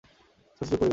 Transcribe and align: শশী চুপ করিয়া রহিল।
শশী 0.03 0.13
চুপ 0.59 0.67
করিয়া 0.67 0.79
রহিল। 0.79 0.89